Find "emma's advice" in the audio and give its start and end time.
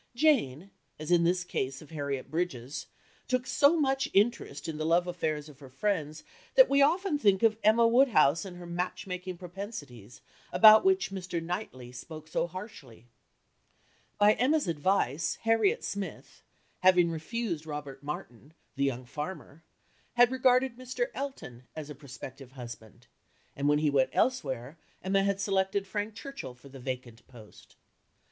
14.33-15.35